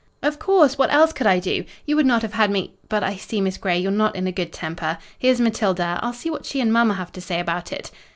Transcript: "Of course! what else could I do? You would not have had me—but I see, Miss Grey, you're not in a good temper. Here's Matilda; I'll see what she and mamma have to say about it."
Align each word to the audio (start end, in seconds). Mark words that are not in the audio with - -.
"Of 0.23 0.39
course! 0.39 0.79
what 0.79 0.91
else 0.91 1.13
could 1.13 1.27
I 1.27 1.37
do? 1.37 1.63
You 1.85 1.95
would 1.95 2.07
not 2.07 2.23
have 2.23 2.33
had 2.33 2.49
me—but 2.49 3.03
I 3.03 3.17
see, 3.17 3.39
Miss 3.39 3.57
Grey, 3.59 3.77
you're 3.77 3.91
not 3.91 4.15
in 4.15 4.25
a 4.25 4.31
good 4.31 4.51
temper. 4.51 4.97
Here's 5.19 5.39
Matilda; 5.39 5.99
I'll 6.01 6.11
see 6.11 6.31
what 6.31 6.43
she 6.43 6.59
and 6.59 6.73
mamma 6.73 6.95
have 6.95 7.11
to 7.11 7.21
say 7.21 7.39
about 7.39 7.71
it." 7.71 7.91